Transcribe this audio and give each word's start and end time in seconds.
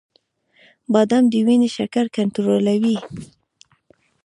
•بادام 0.93 1.23
د 1.31 1.33
وینې 1.45 1.69
شکر 1.77 2.05
کنټرولوي. 2.17 2.97